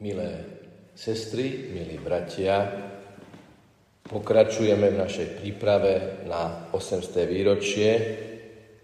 Milé 0.00 0.32
sestry, 0.96 1.68
milí 1.76 2.00
bratia, 2.00 2.72
pokračujeme 4.08 4.88
v 4.88 4.96
našej 4.96 5.28
príprave 5.36 6.24
na 6.24 6.72
800. 6.72 7.28
výročie 7.28 7.90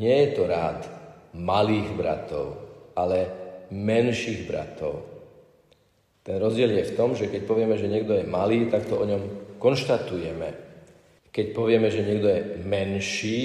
nie 0.00 0.24
je 0.24 0.40
to 0.40 0.48
rád 0.48 0.88
malých 1.36 1.92
bratov, 1.92 2.64
ale 2.96 3.28
menších 3.68 4.48
bratov. 4.48 5.04
Ten 6.24 6.40
rozdiel 6.40 6.80
je 6.80 6.88
v 6.88 6.96
tom, 6.96 7.12
že 7.12 7.28
keď 7.28 7.44
povieme, 7.44 7.76
že 7.76 7.92
niekto 7.92 8.16
je 8.16 8.24
malý, 8.24 8.72
tak 8.72 8.88
to 8.88 8.96
o 8.96 9.04
ňom 9.04 9.56
konštatujeme. 9.60 10.67
Keď 11.28 11.46
povieme, 11.52 11.92
že 11.92 12.04
niekto 12.04 12.28
je 12.28 12.40
menší, 12.64 13.40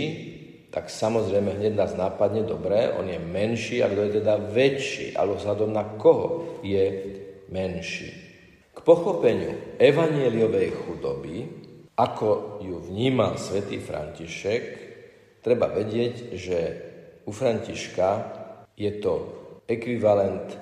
tak 0.73 0.89
samozrejme 0.89 1.53
hneď 1.53 1.73
nás 1.78 1.94
nápadne, 1.94 2.42
dobre, 2.50 2.89
on 2.98 3.06
je 3.06 3.22
menší 3.22 3.86
a 3.86 3.92
kto 3.94 4.09
je 4.09 4.12
teda 4.23 4.42
väčší, 4.42 5.14
alebo 5.14 5.38
vzhľadom 5.38 5.70
na 5.70 5.86
koho 6.02 6.59
je 6.66 6.86
menší. 7.54 8.09
K 8.73 8.80
pochopeniu 8.81 9.78
evanieliovej 9.78 10.73
chudoby, 10.73 11.45
ako 11.94 12.58
ju 12.66 12.82
vnímal 12.89 13.38
svätý 13.38 13.77
František, 13.77 14.64
treba 15.45 15.70
vedieť, 15.70 16.33
že 16.33 16.60
u 17.30 17.32
Františka 17.32 18.10
je 18.73 18.92
to 18.98 19.14
ekvivalent 19.70 20.58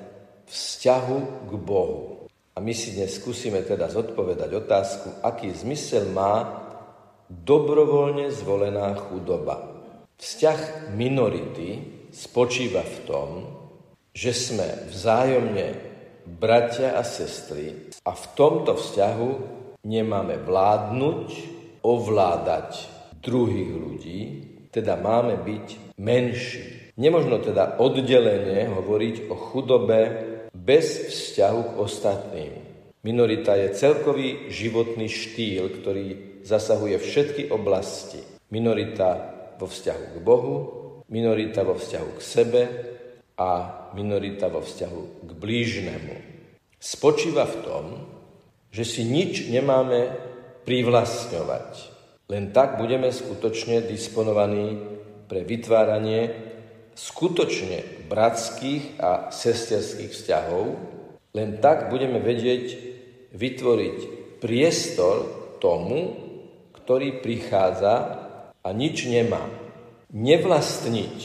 vzťahu 0.52 1.48
k 1.48 1.52
Bohu. 1.56 2.28
A 2.52 2.60
my 2.60 2.76
si 2.76 3.00
dnes 3.00 3.16
skúsime 3.16 3.64
teda 3.64 3.88
zodpovedať 3.88 4.52
otázku, 4.52 5.24
aký 5.24 5.56
zmysel 5.56 6.12
má 6.12 6.68
dobrovoľne 7.32 8.28
zvolená 8.28 8.92
chudoba. 9.08 9.72
Vzťah 10.20 10.92
minority 10.94 11.80
spočíva 12.12 12.84
v 12.84 12.98
tom, 13.08 13.30
že 14.12 14.36
sme 14.36 14.92
vzájomne 14.92 15.68
bratia 16.28 17.00
a 17.00 17.04
sestry 17.08 17.90
a 18.04 18.12
v 18.12 18.26
tomto 18.36 18.76
vzťahu 18.76 19.30
nemáme 19.88 20.44
vládnuť, 20.44 21.28
ovládať 21.82 22.86
druhých 23.24 23.72
ľudí, 23.74 24.22
teda 24.70 25.00
máme 25.00 25.42
byť 25.42 25.98
menší. 25.98 26.94
Nemožno 27.00 27.42
teda 27.42 27.82
oddelenie 27.82 28.70
hovoriť 28.70 29.32
o 29.32 29.36
chudobe 29.36 30.02
bez 30.54 31.10
vzťahu 31.10 31.62
k 31.64 31.78
ostatným. 31.82 32.54
Minorita 33.02 33.58
je 33.58 33.74
celkový 33.74 34.54
životný 34.54 35.10
štýl, 35.10 35.82
ktorý 35.82 36.31
zasahuje 36.44 36.98
všetky 37.00 37.50
oblasti. 37.50 38.22
Minorita 38.52 39.10
vo 39.58 39.70
vzťahu 39.70 40.04
k 40.14 40.18
Bohu, 40.20 40.56
minorita 41.12 41.62
vo 41.62 41.76
vzťahu 41.78 42.10
k 42.18 42.22
sebe 42.22 42.62
a 43.38 43.50
minorita 43.94 44.48
vo 44.48 44.64
vzťahu 44.64 45.28
k 45.28 45.30
blížnemu. 45.36 46.16
Spočíva 46.82 47.46
v 47.46 47.58
tom, 47.62 47.86
že 48.72 48.88
si 48.88 49.04
nič 49.04 49.52
nemáme 49.52 50.16
privlastňovať. 50.64 51.70
Len 52.32 52.56
tak 52.56 52.80
budeme 52.80 53.12
skutočne 53.12 53.84
disponovaní 53.84 54.80
pre 55.28 55.44
vytváranie 55.44 56.32
skutočne 56.96 58.08
bratských 58.08 59.00
a 59.00 59.32
sesterských 59.32 60.12
vzťahov. 60.12 60.66
Len 61.32 61.60
tak 61.64 61.88
budeme 61.92 62.20
vedieť 62.20 62.66
vytvoriť 63.36 63.98
priestor 64.44 65.16
tomu, 65.64 66.21
ktorý 66.92 67.24
prichádza 67.24 68.20
a 68.60 68.70
nič 68.76 69.08
nemá. 69.08 69.48
Nevlastniť, 70.12 71.18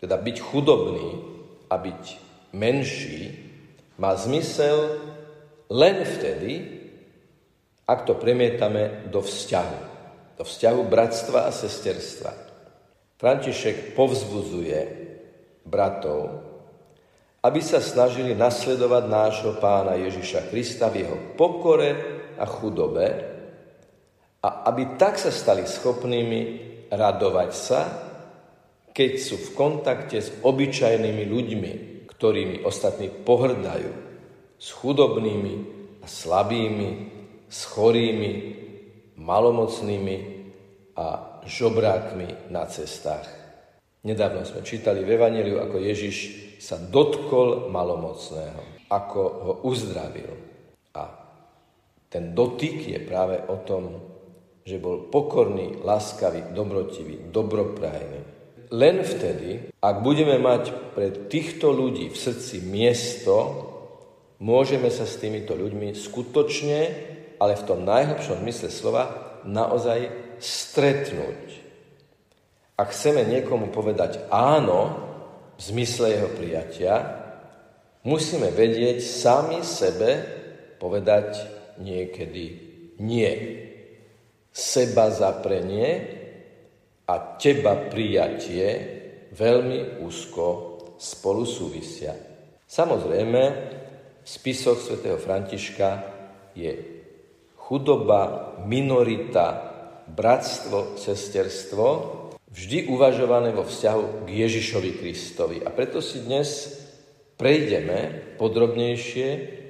teda 0.00 0.16
byť 0.16 0.36
chudobný 0.40 1.20
a 1.68 1.76
byť 1.76 2.02
menší, 2.56 3.28
má 4.00 4.16
zmysel 4.16 4.96
len 5.68 6.00
vtedy, 6.08 6.80
ak 7.84 8.08
to 8.08 8.16
premietame 8.16 9.04
do 9.12 9.20
vzťahu. 9.20 9.78
Do 10.40 10.48
vzťahu 10.48 10.80
bratstva 10.88 11.44
a 11.44 11.52
sesterstva. 11.52 12.32
František 13.20 13.92
povzbuzuje 13.92 14.80
bratov, 15.68 16.40
aby 17.44 17.60
sa 17.60 17.84
snažili 17.84 18.32
nasledovať 18.32 19.04
nášho 19.04 19.52
pána 19.60 20.00
Ježiša 20.00 20.48
Krista 20.48 20.88
v 20.88 21.04
jeho 21.04 21.36
pokore 21.36 21.90
a 22.40 22.48
chudobe, 22.48 23.29
a 24.40 24.48
aby 24.72 24.96
tak 24.96 25.20
sa 25.20 25.28
stali 25.28 25.68
schopnými 25.68 26.40
radovať 26.88 27.50
sa, 27.52 27.80
keď 28.90 29.10
sú 29.20 29.36
v 29.36 29.48
kontakte 29.54 30.18
s 30.18 30.32
obyčajnými 30.40 31.24
ľuďmi, 31.28 31.72
ktorými 32.08 32.64
ostatní 32.64 33.12
pohrdajú, 33.12 33.92
s 34.60 34.68
chudobnými 34.76 35.54
a 36.00 36.06
slabými, 36.08 36.90
s 37.48 37.60
chorými, 37.68 38.32
malomocnými 39.20 40.16
a 40.96 41.06
žobrákmi 41.44 42.52
na 42.52 42.64
cestách. 42.68 43.28
Nedávno 44.00 44.48
sme 44.48 44.64
čítali 44.64 45.04
v 45.04 45.12
Evangeliu, 45.16 45.60
ako 45.60 45.76
Ježiš 45.76 46.16
sa 46.60 46.80
dotkol 46.80 47.68
malomocného, 47.68 48.88
ako 48.88 49.20
ho 49.20 49.52
uzdravil. 49.68 50.32
A 50.96 51.02
ten 52.08 52.32
dotyk 52.32 52.88
je 52.88 53.00
práve 53.00 53.40
o 53.48 53.60
tom, 53.64 54.09
že 54.70 54.78
bol 54.78 55.10
pokorný, 55.10 55.82
láskavý, 55.82 56.54
dobrotivý, 56.54 57.34
dobroprajný. 57.34 58.22
Len 58.70 59.02
vtedy, 59.02 59.74
ak 59.82 59.96
budeme 59.98 60.38
mať 60.38 60.94
pre 60.94 61.10
týchto 61.26 61.74
ľudí 61.74 62.06
v 62.06 62.14
srdci 62.14 62.62
miesto, 62.62 63.66
môžeme 64.38 64.86
sa 64.94 65.10
s 65.10 65.18
týmito 65.18 65.58
ľuďmi 65.58 65.90
skutočne, 65.90 66.80
ale 67.42 67.58
v 67.58 67.66
tom 67.66 67.82
najhlbšom 67.82 68.46
mysle 68.46 68.70
slova, 68.70 69.04
naozaj 69.42 70.06
stretnúť. 70.38 71.42
Ak 72.78 72.94
chceme 72.94 73.26
niekomu 73.26 73.74
povedať 73.74 74.30
áno 74.30 74.94
v 75.58 75.60
zmysle 75.60 76.14
jeho 76.14 76.30
prijatia, 76.30 76.94
musíme 78.06 78.54
vedieť 78.54 79.02
sami 79.02 79.66
sebe 79.66 80.38
povedať 80.78 81.42
niekedy 81.82 82.44
nie 83.02 83.32
seba 84.50 85.10
zaprenie 85.14 86.18
a 87.06 87.38
teba 87.38 87.74
prijatie 87.90 88.68
veľmi 89.34 90.02
úzko 90.02 90.46
spolu 90.98 91.46
súvisia. 91.46 92.14
Samozrejme, 92.70 93.42
v 94.20 94.28
spisoch 94.28 94.78
svätého 94.78 95.18
Františka 95.18 96.06
je 96.54 96.70
chudoba, 97.56 98.54
minorita, 98.66 99.70
bratstvo, 100.10 100.98
sesterstvo 100.98 101.86
vždy 102.50 102.90
uvažované 102.90 103.54
vo 103.54 103.62
vzťahu 103.62 104.26
k 104.26 104.28
Ježišovi 104.46 104.90
Kristovi. 104.98 105.56
A 105.62 105.70
preto 105.70 106.02
si 106.02 106.22
dnes 106.26 106.78
prejdeme 107.38 108.34
podrobnejšie, 108.36 109.28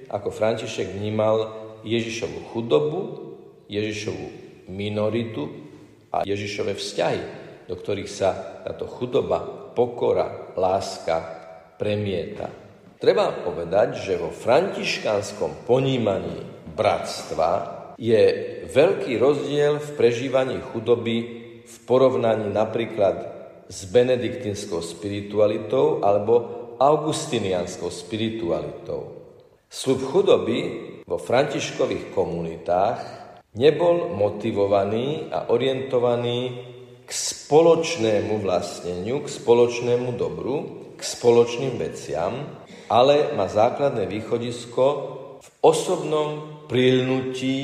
ako 0.09 0.29
František 0.33 0.97
vnímal 0.97 1.55
Ježišovu 1.85 2.53
chudobu, 2.53 3.01
Ježišovu 3.71 4.50
minoritu 4.71 5.51
a 6.15 6.23
Ježišove 6.23 6.79
vzťahy, 6.79 7.23
do 7.67 7.75
ktorých 7.75 8.11
sa 8.11 8.63
táto 8.63 8.87
chudoba, 8.87 9.43
pokora, 9.75 10.55
láska 10.55 11.17
premieta. 11.79 12.51
Treba 13.01 13.33
povedať, 13.33 13.97
že 13.97 14.21
vo 14.21 14.29
františkánskom 14.29 15.65
ponímaní 15.65 16.45
bratstva 16.77 17.51
je 17.97 18.23
veľký 18.69 19.17
rozdiel 19.17 19.81
v 19.81 19.91
prežívaní 19.97 20.61
chudoby 20.73 21.17
v 21.65 21.77
porovnaní 21.87 22.53
napríklad 22.53 23.17
s 23.71 23.87
benediktinskou 23.87 24.83
spiritualitou 24.83 26.03
alebo 26.03 26.35
augustinianskou 26.81 27.93
spiritualitou. 27.93 29.21
Slub 29.71 30.03
chudoby 30.11 30.59
vo 31.07 31.17
františkových 31.21 32.11
komunitách 32.11 33.20
nebol 33.55 34.15
motivovaný 34.15 35.31
a 35.35 35.51
orientovaný 35.51 36.71
k 37.03 37.11
spoločnému 37.11 38.39
vlastneniu, 38.39 39.27
k 39.27 39.29
spoločnému 39.29 40.15
dobru, 40.15 40.57
k 40.95 41.03
spoločným 41.03 41.75
veciam, 41.81 42.47
ale 42.87 43.35
má 43.35 43.51
základné 43.51 44.07
východisko 44.07 44.85
v 45.43 45.49
osobnom 45.63 46.63
prilnutí 46.71 47.59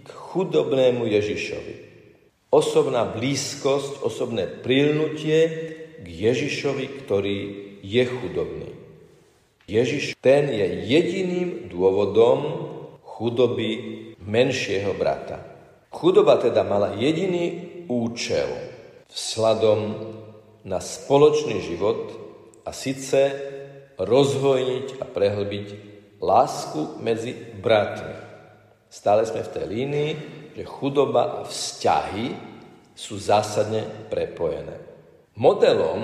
k 0.00 0.08
chudobnému 0.08 1.04
Ježišovi. 1.04 1.74
Osobná 2.48 3.04
blízkosť, 3.04 4.00
osobné 4.00 4.48
prilnutie 4.48 5.38
k 6.00 6.06
Ježišovi, 6.06 6.86
ktorý 7.04 7.38
je 7.84 8.04
chudobný. 8.06 8.70
Ježiš, 9.66 10.14
ten 10.22 10.46
je 10.46 10.66
jediným 10.86 11.66
dôvodom 11.66 12.70
chudoby 13.02 13.95
menšieho 14.26 14.92
brata. 14.98 15.38
Chudoba 15.94 16.36
teda 16.36 16.66
mala 16.66 16.98
jediný 16.98 17.62
účel 17.88 18.50
vzhľadom 19.06 19.80
na 20.66 20.82
spoločný 20.82 21.62
život 21.62 22.10
a 22.66 22.74
síce 22.74 23.32
rozhojniť 23.96 25.00
a 25.00 25.04
prehlbiť 25.06 25.66
lásku 26.18 27.00
medzi 27.00 27.32
bratmi. 27.62 28.16
Stále 28.90 29.24
sme 29.24 29.46
v 29.46 29.52
tej 29.54 29.64
línii, 29.66 30.12
že 30.58 30.64
chudoba 30.66 31.22
a 31.22 31.40
vzťahy 31.46 32.26
sú 32.96 33.20
zásadne 33.20 33.84
prepojené. 34.08 34.80
Modelom 35.36 36.00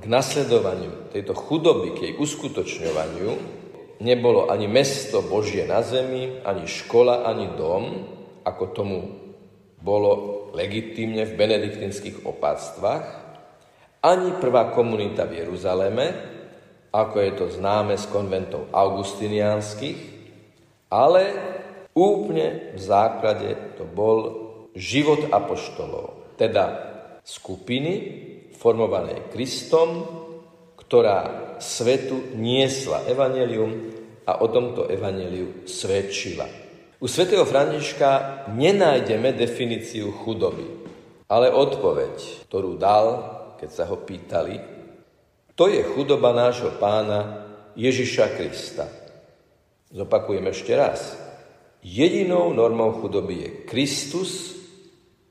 k 0.00 0.04
nasledovaniu 0.08 1.12
tejto 1.12 1.36
chudoby, 1.36 1.92
k 1.92 1.98
jej 2.08 2.14
uskutočňovaniu, 2.16 3.59
nebolo 4.00 4.48
ani 4.48 4.66
mesto 4.66 5.20
Božie 5.20 5.68
na 5.68 5.84
zemi, 5.84 6.40
ani 6.42 6.64
škola, 6.64 7.28
ani 7.28 7.52
dom, 7.54 7.84
ako 8.42 8.64
tomu 8.72 8.98
bolo 9.80 10.12
legitímne 10.56 11.28
v 11.28 11.36
benediktinských 11.36 12.24
opátstvách, 12.24 13.06
ani 14.00 14.40
prvá 14.40 14.72
komunita 14.72 15.28
v 15.28 15.44
Jeruzaleme, 15.44 16.06
ako 16.90 17.16
je 17.20 17.32
to 17.36 17.46
známe 17.52 17.94
z 18.00 18.04
konventov 18.08 18.72
augustiniánskych, 18.72 20.00
ale 20.90 21.22
úplne 21.94 22.74
v 22.74 22.80
základe 22.80 23.76
to 23.78 23.84
bol 23.86 24.18
život 24.74 25.28
apoštolov, 25.30 26.34
teda 26.34 26.90
skupiny 27.22 27.92
formované 28.56 29.28
Kristom, 29.30 30.08
ktorá 30.80 31.49
svetu 31.60 32.34
niesla 32.34 33.06
evanelium 33.06 33.92
a 34.26 34.40
o 34.42 34.46
tomto 34.48 34.88
evaneliu 34.88 35.64
svedčila. 35.68 36.48
U 37.00 37.08
svätého 37.08 37.48
Františka 37.48 38.44
nenájdeme 38.52 39.32
definíciu 39.32 40.12
chudoby, 40.12 40.68
ale 41.32 41.48
odpoveď, 41.48 42.44
ktorú 42.44 42.76
dal, 42.76 43.06
keď 43.56 43.70
sa 43.72 43.84
ho 43.88 43.96
pýtali, 43.96 44.60
to 45.56 45.68
je 45.68 45.80
chudoba 45.96 46.32
nášho 46.32 46.76
pána 46.76 47.48
Ježiša 47.76 48.36
Krista. 48.36 48.88
Zopakujem 49.92 50.44
ešte 50.52 50.72
raz. 50.76 51.16
Jedinou 51.80 52.52
normou 52.52 53.00
chudoby 53.00 53.34
je 53.40 53.50
Kristus, 53.64 54.60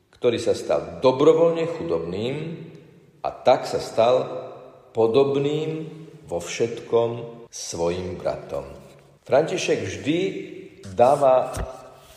ktorý 0.10 0.42
sa 0.42 0.58
stal 0.58 0.98
dobrovoľne 1.00 1.70
chudobným 1.78 2.36
a 3.22 3.30
tak 3.30 3.70
sa 3.70 3.78
stal 3.78 4.26
podobným 4.92 5.99
vo 6.30 6.38
všetkom 6.38 7.10
svojim 7.50 8.22
bratom. 8.22 8.70
František 9.26 9.80
vždy 9.82 10.20
dáva 10.94 11.50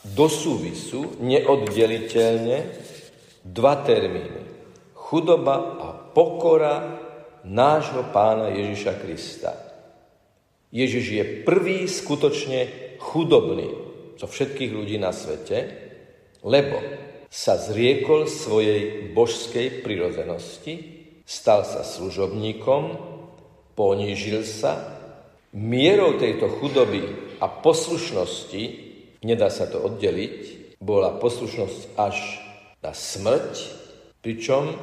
do 0.04 0.28
súvisu 0.28 1.16
neoddeliteľne 1.24 2.58
dva 3.40 3.80
termíny. 3.80 4.44
Chudoba 4.92 5.56
a 5.80 5.88
pokora 6.12 7.00
nášho 7.48 8.12
pána 8.12 8.52
Ježiša 8.52 8.92
Krista. 9.00 9.52
Ježiš 10.72 11.04
je 11.12 11.24
prvý 11.44 11.84
skutočne 11.84 12.68
chudobný 13.00 13.68
zo 14.16 14.26
všetkých 14.28 14.72
ľudí 14.72 14.96
na 14.96 15.12
svete, 15.12 15.58
lebo 16.44 16.80
sa 17.28 17.60
zriekol 17.60 18.28
svojej 18.28 19.12
božskej 19.12 19.84
prirozenosti, 19.84 20.74
stal 21.24 21.64
sa 21.64 21.84
služobníkom, 21.84 23.11
ponížil 23.76 24.44
sa, 24.44 25.00
mierou 25.52 26.16
tejto 26.16 26.48
chudoby 26.60 27.04
a 27.40 27.46
poslušnosti, 27.48 28.62
nedá 29.24 29.52
sa 29.52 29.68
to 29.68 29.80
oddeliť, 29.80 30.76
bola 30.80 31.14
poslušnosť 31.16 31.80
až 31.94 32.16
na 32.82 32.90
smrť, 32.90 33.52
pričom 34.24 34.74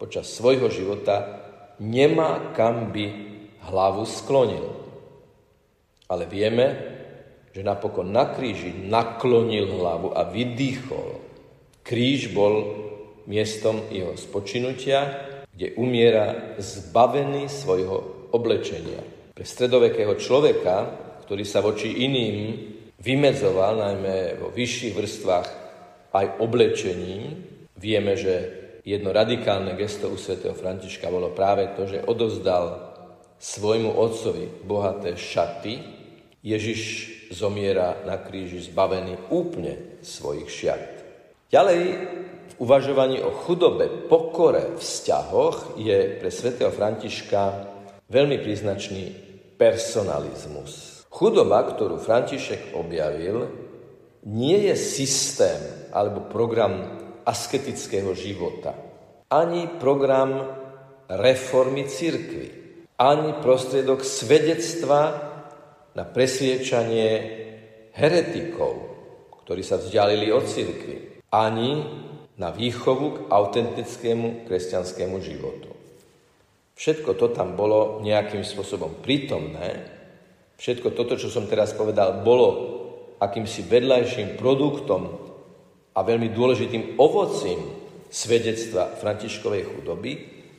počas 0.00 0.32
svojho 0.32 0.72
života 0.72 1.42
nemá 1.82 2.54
kam 2.56 2.94
by 2.94 3.06
hlavu 3.68 4.06
sklonil. 4.08 4.66
Ale 6.08 6.28
vieme, 6.28 6.66
že 7.52 7.60
napokon 7.60 8.08
na 8.08 8.32
kríži 8.32 8.72
naklonil 8.72 9.68
hlavu 9.68 10.12
a 10.16 10.24
vydýchol. 10.28 11.20
Kríž 11.84 12.32
bol 12.32 12.54
miestom 13.28 13.84
jeho 13.92 14.16
spočinutia, 14.16 15.28
kde 15.52 15.76
umiera 15.76 16.56
zbavený 16.56 17.52
svojho 17.52 18.21
oblečenia. 18.32 19.00
Pre 19.32 19.44
stredovekého 19.44 20.16
človeka, 20.16 20.76
ktorý 21.24 21.44
sa 21.46 21.64
voči 21.64 22.04
iným 22.04 22.36
vymedzoval, 23.00 23.80
najmä 23.80 24.40
vo 24.40 24.48
vyšších 24.52 24.94
vrstvách 24.96 25.48
aj 26.12 26.26
oblečením, 26.44 27.40
vieme, 27.80 28.14
že 28.14 28.34
jedno 28.84 29.14
radikálne 29.14 29.74
gesto 29.78 30.10
u 30.12 30.18
svätého 30.20 30.52
Františka 30.52 31.08
bolo 31.08 31.32
práve 31.32 31.72
to, 31.74 31.88
že 31.88 32.04
odovzdal 32.04 32.92
svojmu 33.42 33.90
otcovi 33.98 34.62
bohaté 34.62 35.18
šaty. 35.18 35.82
Ježiš 36.42 36.80
zomiera 37.30 38.02
na 38.02 38.18
kríži 38.18 38.58
zbavený 38.66 39.30
úplne 39.30 40.02
svojich 40.02 40.50
šiat. 40.50 40.84
Ďalej 41.50 41.82
v 42.52 42.54
uvažovaní 42.58 43.22
o 43.22 43.30
chudobe, 43.30 43.86
pokore, 44.10 44.74
vzťahoch 44.78 45.78
je 45.78 46.18
pre 46.18 46.30
svätého 46.34 46.74
Františka 46.74 47.70
veľmi 48.12 48.44
príznačný 48.44 49.08
personalizmus. 49.56 51.02
Chudoba, 51.08 51.64
ktorú 51.64 51.96
František 51.96 52.76
objavil, 52.76 53.48
nie 54.28 54.68
je 54.68 54.76
systém 54.76 55.88
alebo 55.96 56.28
program 56.28 57.00
asketického 57.24 58.12
života, 58.12 58.76
ani 59.32 59.80
program 59.80 60.44
reformy 61.08 61.88
cirkvy, 61.88 62.48
ani 63.00 63.40
prostriedok 63.40 64.04
svedectva 64.04 65.00
na 65.96 66.04
presviečanie 66.04 67.10
heretikov, 67.96 68.72
ktorí 69.44 69.64
sa 69.64 69.80
vzdialili 69.80 70.28
od 70.32 70.44
cirkvy, 70.44 71.24
ani 71.32 71.70
na 72.36 72.48
výchovu 72.52 73.06
k 73.12 73.18
autentickému 73.28 74.48
kresťanskému 74.48 75.16
životu. 75.20 75.81
Všetko 76.82 77.14
to 77.14 77.30
tam 77.30 77.54
bolo 77.54 78.02
nejakým 78.02 78.42
spôsobom 78.42 78.98
prítomné. 79.06 79.86
Všetko 80.58 80.98
toto, 80.98 81.14
čo 81.14 81.30
som 81.30 81.46
teraz 81.46 81.70
povedal, 81.78 82.26
bolo 82.26 82.48
akýmsi 83.22 83.70
vedľajším 83.70 84.34
produktom 84.34 85.06
a 85.94 86.02
veľmi 86.02 86.34
dôležitým 86.34 86.98
ovocím 86.98 87.70
svedectva 88.10 88.98
Františkovej 88.98 89.62
chudoby, 89.62 90.12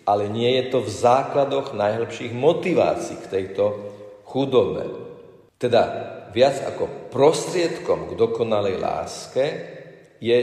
ale 0.08 0.32
nie 0.32 0.48
je 0.64 0.72
to 0.72 0.80
v 0.88 0.96
základoch 0.96 1.76
najhlbších 1.76 2.32
motivácií 2.32 3.20
k 3.20 3.28
tejto 3.28 3.64
chudobe. 4.24 4.88
Teda 5.60 5.82
viac 6.32 6.56
ako 6.64 7.12
prostriedkom 7.12 8.08
k 8.08 8.12
dokonalej 8.16 8.80
láske 8.80 9.46
je 10.24 10.38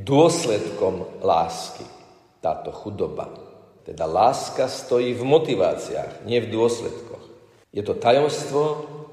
dôsledkom 0.00 1.20
lásky 1.20 1.84
táto 2.40 2.72
chudoba. 2.72 3.49
Teda 3.90 4.06
láska 4.06 4.70
stojí 4.70 5.18
v 5.18 5.26
motiváciách, 5.26 6.22
nie 6.22 6.38
v 6.38 6.54
dôsledkoch. 6.54 7.26
Je 7.74 7.82
to 7.82 7.98
tajomstvo 7.98 8.62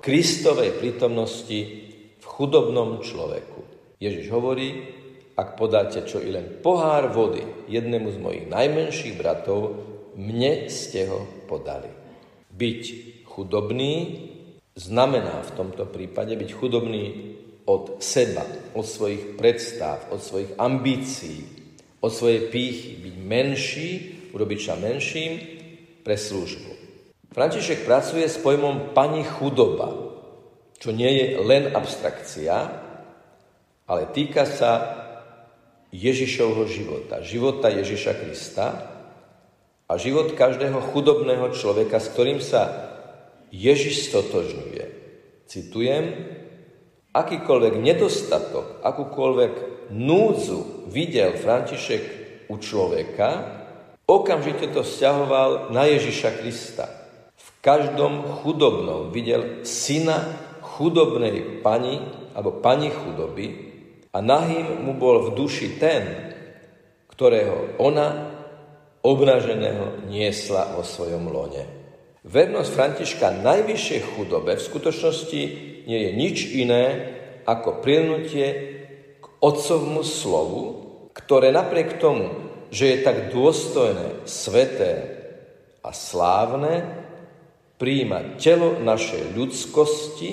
Kristovej 0.05 0.77
prítomnosti 0.77 1.59
v 2.21 2.25
chudobnom 2.25 3.01
človeku. 3.01 3.65
Ježiš 3.97 4.29
hovorí, 4.29 4.85
ak 5.33 5.57
podáte 5.57 6.05
čo 6.05 6.21
i 6.21 6.29
len 6.29 6.61
pohár 6.61 7.09
vody 7.09 7.41
jednému 7.65 8.13
z 8.13 8.17
mojich 8.21 8.45
najmenších 8.53 9.17
bratov, 9.17 9.81
mne 10.13 10.69
ste 10.69 11.09
ho 11.09 11.25
podali. 11.49 11.89
Byť 12.53 12.81
chudobný 13.25 13.93
znamená 14.77 15.41
v 15.41 15.55
tomto 15.57 15.89
prípade 15.89 16.37
byť 16.37 16.49
chudobný 16.53 17.33
od 17.65 17.97
seba, 17.97 18.45
od 18.77 18.85
svojich 18.85 19.41
predstav, 19.41 20.13
od 20.13 20.21
svojich 20.21 20.53
ambícií, 20.61 21.41
od 21.97 22.13
svojej 22.13 22.45
pýchy, 22.53 23.01
byť 23.01 23.15
menší, 23.25 23.91
urobiť 24.37 24.59
sa 24.61 24.77
menším 24.77 25.33
pre 26.05 26.13
službu. 26.13 26.71
František 27.33 27.89
pracuje 27.89 28.29
s 28.29 28.37
pojmom 28.37 28.93
pani 28.93 29.25
chudoba, 29.25 29.89
čo 30.77 30.93
nie 30.93 31.09
je 31.09 31.27
len 31.41 31.73
abstrakcia, 31.73 32.55
ale 33.89 34.03
týka 34.13 34.45
sa 34.45 34.71
Ježišovho 35.89 36.69
života, 36.69 37.25
života 37.25 37.73
Ježiša 37.73 38.13
Krista 38.21 38.67
a 39.87 39.93
život 39.97 40.35
každého 40.37 40.77
chudobného 40.93 41.49
človeka, 41.55 41.97
s 41.97 42.11
ktorým 42.13 42.43
sa 42.43 42.93
Ježiš 43.49 44.11
stotožňuje. 44.11 44.85
Citujem, 45.47 46.05
akýkoľvek 47.15 47.73
nedostatok, 47.79 48.83
akúkoľvek 48.83 49.53
núdzu 49.95 50.91
videl 50.91 51.39
František 51.39 52.03
u 52.51 52.55
človeka, 52.59 53.29
okamžite 54.07 54.71
to 54.71 54.81
vzťahoval 54.81 55.75
na 55.75 55.83
Ježiša 55.85 56.39
Krista. 56.39 56.87
V 57.35 57.47
každom 57.59 58.23
chudobnom 58.41 59.11
videl 59.11 59.61
syna 59.67 60.23
chudobnej 60.63 61.61
pani 61.61 62.01
alebo 62.31 62.63
pani 62.63 62.89
chudoby, 62.89 63.67
a 64.17 64.23
nahým 64.23 64.81
mu 64.81 64.97
bol 64.97 65.29
v 65.29 65.37
duši 65.37 65.77
ten, 65.77 66.33
ktorého 67.13 67.77
ona 67.77 68.33
obraženého 69.05 70.09
niesla 70.09 70.73
vo 70.73 70.81
svojom 70.81 71.29
lone. 71.29 71.69
Vernosť 72.25 72.71
Františka 72.73 73.45
najvyššej 73.45 74.01
chudobe 74.15 74.57
v 74.57 74.67
skutočnosti 74.67 75.41
nie 75.85 75.99
je 76.01 76.11
nič 76.17 76.37
iné 76.57 76.83
ako 77.45 77.79
prilnutie 77.79 78.47
k 79.21 79.25
otcovmu 79.39 80.01
slovu, 80.01 80.61
ktoré 81.13 81.53
napriek 81.53 82.01
tomu, 82.01 82.46
že 82.71 82.85
je 82.93 82.97
tak 83.03 83.31
dôstojné, 83.31 84.27
sveté 84.27 84.93
a 85.83 85.95
slávne, 85.95 86.83
príjima 87.77 88.35
telo 88.41 88.81
našej 88.81 89.37
ľudskosti, 89.37 90.31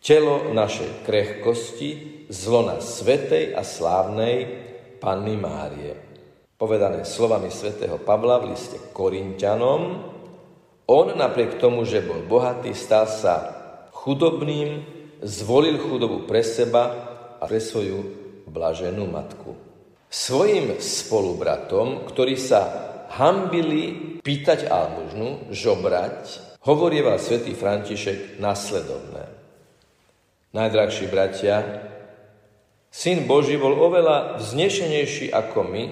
telo 0.00 0.50
našej 0.50 1.04
krehkosti, 1.04 1.90
zlona 2.32 2.80
svetej 2.80 3.52
a 3.54 3.62
slávnej 3.62 4.48
Panny 4.98 5.36
Márie. 5.36 5.94
Povedané 6.56 7.04
slovami 7.08 7.48
svätého 7.48 7.96
Pavla 8.00 8.40
v 8.40 8.52
liste 8.52 8.76
Korintianom, 8.92 9.82
on 10.90 11.06
napriek 11.14 11.62
tomu, 11.62 11.86
že 11.86 12.02
bol 12.02 12.26
bohatý, 12.26 12.74
stal 12.74 13.06
sa 13.06 13.34
chudobným, 13.94 14.82
zvolil 15.22 15.78
chudobu 15.78 16.26
pre 16.26 16.42
seba 16.42 16.90
a 17.38 17.44
pre 17.46 17.62
svoju 17.62 17.98
blaženú 18.50 19.06
matku. 19.06 19.69
Svojim 20.10 20.82
spolubratom, 20.82 22.02
ktorí 22.10 22.34
sa 22.34 22.66
hambili 23.14 24.18
pýtať 24.18 24.66
almužnu, 24.66 25.54
žobrať, 25.54 26.58
hovorieval 26.66 27.22
svätý 27.22 27.54
František 27.54 28.42
nasledovné. 28.42 29.30
Najdrahší 30.50 31.06
bratia, 31.06 31.62
Syn 32.90 33.30
Boží 33.30 33.54
bol 33.54 33.70
oveľa 33.70 34.42
vznešenejší 34.42 35.30
ako 35.30 35.62
my 35.62 35.84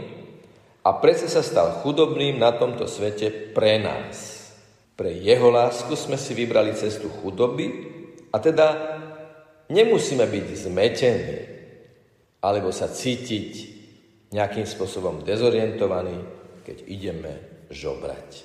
a 0.82 0.90
predsa 0.98 1.30
sa 1.30 1.46
stal 1.46 1.78
chudobným 1.86 2.42
na 2.42 2.50
tomto 2.58 2.90
svete 2.90 3.54
pre 3.54 3.78
nás. 3.78 4.50
Pre 4.98 5.14
jeho 5.14 5.46
lásku 5.46 5.94
sme 5.94 6.18
si 6.18 6.34
vybrali 6.34 6.74
cestu 6.74 7.06
chudoby 7.06 7.70
a 8.34 8.42
teda 8.42 8.66
nemusíme 9.70 10.26
byť 10.26 10.46
zmetení 10.58 11.38
alebo 12.42 12.74
sa 12.74 12.90
cítiť 12.90 13.77
nejakým 14.32 14.68
spôsobom 14.68 15.24
dezorientovaní, 15.24 16.20
keď 16.64 16.76
ideme 16.84 17.32
žobrať. 17.72 18.44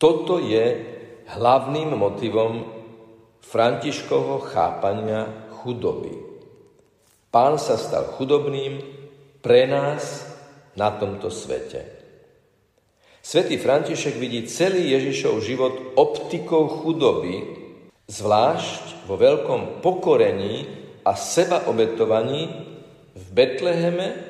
Toto 0.00 0.40
je 0.40 0.80
hlavným 1.36 1.92
motivom 1.92 2.64
Františkovho 3.44 4.40
chápania 4.48 5.28
chudoby. 5.60 6.16
Pán 7.28 7.60
sa 7.60 7.76
stal 7.76 8.16
chudobným 8.16 8.80
pre 9.44 9.68
nás 9.68 10.24
na 10.74 10.90
tomto 10.96 11.28
svete. 11.28 12.00
Svetý 13.20 13.60
František 13.60 14.16
vidí 14.16 14.48
celý 14.48 14.96
Ježišov 14.96 15.44
život 15.44 15.74
optikou 16.00 16.66
chudoby, 16.80 17.44
zvlášť 18.08 19.04
vo 19.04 19.20
veľkom 19.20 19.84
pokorení 19.84 20.64
a 21.04 21.12
sebaobetovaní 21.12 22.40
v 23.12 23.24
Betleheme 23.36 24.29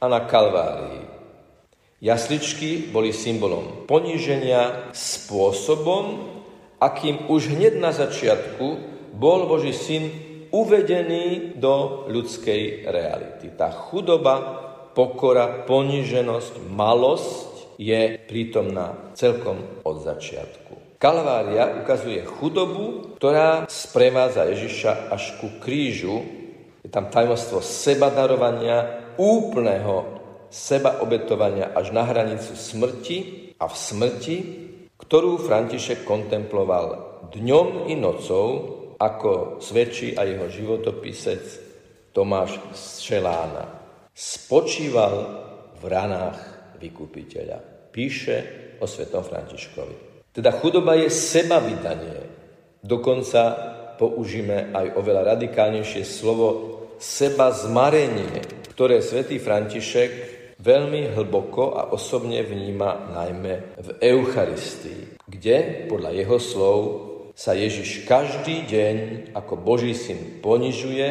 a 0.00 0.04
na 0.08 0.20
Kalvárii. 0.24 1.08
Jasličky 1.96 2.92
boli 2.92 3.16
symbolom 3.16 3.88
poníženia 3.88 4.92
spôsobom, 4.92 6.28
akým 6.76 7.32
už 7.32 7.56
hneď 7.56 7.80
na 7.80 7.90
začiatku 7.90 8.66
bol 9.16 9.48
Boží 9.48 9.72
syn 9.72 10.12
uvedený 10.52 11.56
do 11.56 12.04
ľudskej 12.12 12.84
reality. 12.84 13.48
Tá 13.56 13.72
chudoba, 13.72 14.34
pokora, 14.92 15.64
poniženosť, 15.64 16.68
malosť 16.68 17.80
je 17.80 18.20
prítomná 18.28 19.12
celkom 19.16 19.60
od 19.84 19.96
začiatku. 20.04 21.00
Kalvária 21.00 21.84
ukazuje 21.84 22.24
chudobu, 22.24 23.16
ktorá 23.20 23.68
sprevádza 23.68 24.48
Ježiša 24.48 25.12
až 25.12 25.36
ku 25.40 25.60
krížu. 25.60 26.24
Je 26.80 26.88
tam 26.88 27.12
tajomstvo 27.12 27.60
sebadarovania, 27.60 29.05
úplného 29.18 30.16
sebaobetovania 30.48 31.74
až 31.74 31.90
na 31.92 32.06
hranicu 32.06 32.54
smrti 32.54 33.18
a 33.60 33.66
v 33.68 33.74
smrti, 33.76 34.36
ktorú 34.96 35.42
František 35.42 36.08
kontemploval 36.08 36.86
dňom 37.32 37.90
i 37.90 37.94
nocou, 37.98 38.46
ako 38.96 39.60
svedčí 39.60 40.16
aj 40.16 40.26
jeho 40.26 40.46
životopisec 40.48 41.42
Tomáš 42.16 42.56
Šelána. 42.76 43.68
Spočíval 44.16 45.14
v 45.76 45.82
ranách 45.84 46.40
vykupiteľa. 46.80 47.90
Píše 47.92 48.36
o 48.80 48.88
svetom 48.88 49.20
Františkovi. 49.20 50.24
Teda 50.32 50.52
chudoba 50.56 50.96
je 50.96 51.08
seba 51.12 51.60
vydanie. 51.60 52.24
Dokonca 52.80 53.42
použíme 54.00 54.72
aj 54.72 54.96
oveľa 54.96 55.36
radikálnejšie 55.36 56.04
slovo 56.04 56.48
seba 56.96 57.52
zmarenie, 57.52 58.40
ktoré 58.76 59.00
svätý 59.00 59.40
František 59.40 60.10
veľmi 60.60 61.16
hlboko 61.16 61.80
a 61.80 61.96
osobne 61.96 62.44
vníma 62.44 63.08
najmä 63.08 63.80
v 63.80 63.88
Eucharistii, 64.04 65.16
kde 65.24 65.88
podľa 65.88 66.12
jeho 66.12 66.36
slov 66.36 66.78
sa 67.32 67.56
Ježiš 67.56 68.04
každý 68.04 68.68
deň 68.68 68.96
ako 69.32 69.56
Boží 69.56 69.96
syn 69.96 70.44
ponižuje, 70.44 71.08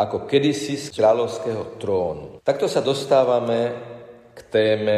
ako 0.00 0.24
kedysi 0.24 0.80
z 0.80 0.96
kráľovského 0.96 1.76
trónu. 1.76 2.40
Takto 2.40 2.72
sa 2.72 2.80
dostávame 2.80 3.76
k 4.32 4.38
téme 4.48 4.96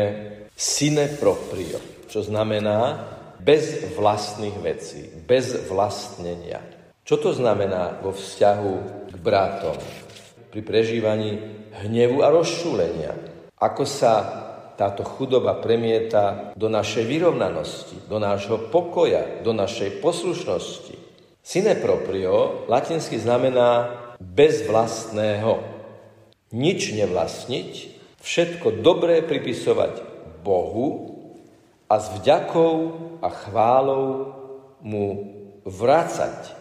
sine 0.54 1.10
proprio, 1.18 2.06
čo 2.06 2.22
znamená 2.22 3.02
bez 3.42 3.82
vlastných 3.98 4.62
vecí, 4.62 5.10
bez 5.26 5.66
vlastnenia. 5.66 6.62
Čo 7.02 7.18
to 7.18 7.34
znamená 7.34 7.98
vo 7.98 8.14
vzťahu 8.14 8.74
k 9.10 9.16
bratom 9.18 9.78
pri 10.54 10.64
prežívaní 10.64 11.30
hnevu 11.84 12.24
a 12.24 12.32
rozšúlenia? 12.32 13.12
Ako 13.56 13.84
sa 13.88 14.12
táto 14.76 15.02
chudoba 15.02 15.56
premieta 15.56 16.52
do 16.52 16.68
našej 16.68 17.08
vyrovnanosti, 17.08 17.96
do 18.06 18.20
nášho 18.20 18.68
pokoja, 18.68 19.40
do 19.40 19.56
našej 19.56 20.04
poslušnosti. 20.04 20.94
Sine 21.40 21.74
proprio 21.80 22.68
latinsky 22.68 23.16
znamená 23.16 23.96
bez 24.20 24.68
vlastného. 24.68 25.64
Nič 26.52 26.92
nevlastniť, 26.92 27.72
všetko 28.20 28.84
dobré 28.84 29.24
pripisovať 29.24 30.04
Bohu 30.44 31.16
a 31.88 31.96
s 31.96 32.12
vďakou 32.20 32.74
a 33.24 33.28
chválou 33.32 34.04
mu 34.84 35.06
vrácať 35.64 36.54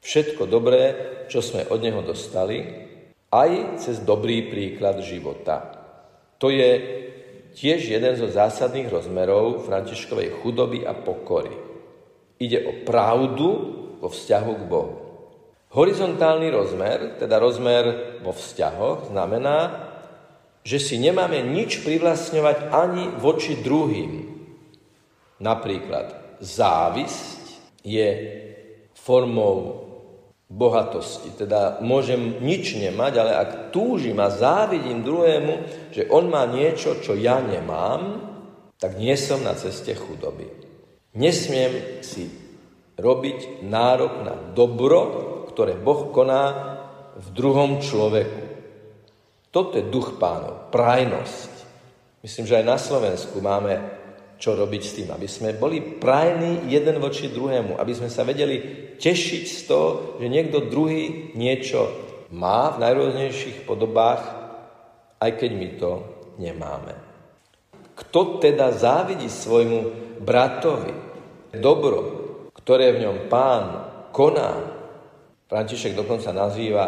všetko 0.00 0.48
dobré, 0.48 0.82
čo 1.28 1.44
sme 1.44 1.68
od 1.68 1.80
neho 1.80 2.00
dostali, 2.00 2.89
aj 3.30 3.78
cez 3.78 4.02
dobrý 4.02 4.50
príklad 4.50 4.98
života. 5.06 5.78
To 6.42 6.50
je 6.50 6.70
tiež 7.54 7.86
jeden 7.86 8.14
zo 8.18 8.26
zásadných 8.26 8.90
rozmerov 8.90 9.66
Františkovej 9.66 10.42
chudoby 10.42 10.82
a 10.86 10.94
pokory. 10.94 11.54
Ide 12.42 12.66
o 12.66 12.72
pravdu 12.82 13.48
vo 14.00 14.08
vzťahu 14.08 14.52
k 14.54 14.64
Bohu. 14.66 14.94
Horizontálny 15.70 16.50
rozmer, 16.50 17.22
teda 17.22 17.38
rozmer 17.38 18.18
vo 18.26 18.34
vzťahoch, 18.34 19.14
znamená, 19.14 19.86
že 20.66 20.82
si 20.82 20.98
nemáme 20.98 21.38
nič 21.46 21.86
privlastňovať 21.86 22.74
ani 22.74 23.04
voči 23.22 23.54
druhým. 23.62 24.26
Napríklad 25.38 26.40
závisť 26.42 27.60
je 27.86 28.08
formou 28.92 29.89
bohatosti. 30.50 31.30
Teda 31.38 31.78
môžem 31.78 32.42
nič 32.42 32.74
nemať, 32.74 33.12
ale 33.22 33.32
ak 33.38 33.50
túžim 33.70 34.18
a 34.18 34.34
závidím 34.34 35.06
druhému, 35.06 35.54
že 35.94 36.10
on 36.10 36.26
má 36.26 36.42
niečo, 36.50 36.98
čo 36.98 37.14
ja 37.14 37.38
nemám, 37.38 38.26
tak 38.82 38.98
nie 38.98 39.14
som 39.14 39.46
na 39.46 39.54
ceste 39.54 39.94
chudoby. 39.94 40.50
Nesmiem 41.14 42.02
si 42.02 42.26
robiť 42.98 43.62
nárok 43.62 44.26
na 44.26 44.34
dobro, 44.52 45.00
ktoré 45.54 45.78
Boh 45.78 46.10
koná 46.10 46.76
v 47.14 47.26
druhom 47.30 47.78
človeku. 47.78 48.42
Toto 49.50 49.78
je 49.78 49.90
duch 49.90 50.18
pánov, 50.18 50.70
prajnosť. 50.70 51.50
Myslím, 52.22 52.44
že 52.46 52.58
aj 52.62 52.66
na 52.66 52.78
Slovensku 52.78 53.42
máme 53.42 53.99
čo 54.40 54.56
robiť 54.56 54.82
s 54.82 54.96
tým, 54.96 55.08
aby 55.12 55.28
sme 55.28 55.52
boli 55.52 55.84
prajní 56.00 56.72
jeden 56.72 56.96
voči 56.96 57.28
druhému, 57.28 57.76
aby 57.76 57.92
sme 57.92 58.08
sa 58.08 58.24
vedeli 58.24 58.88
tešiť 58.96 59.44
z 59.44 59.60
toho, 59.68 60.16
že 60.16 60.32
niekto 60.32 60.64
druhý 60.64 61.36
niečo 61.36 61.92
má 62.32 62.72
v 62.72 62.80
najrôznejších 62.80 63.68
podobách, 63.68 64.24
aj 65.20 65.30
keď 65.36 65.50
my 65.52 65.68
to 65.76 65.90
nemáme. 66.40 66.96
Kto 67.92 68.40
teda 68.40 68.72
závidí 68.72 69.28
svojmu 69.28 69.80
bratovi 70.24 70.96
dobro, 71.52 71.98
ktoré 72.56 72.96
v 72.96 73.02
ňom 73.04 73.16
pán 73.28 73.64
koná, 74.08 74.56
František 75.52 75.92
dokonca 75.92 76.32
nazýva 76.32 76.86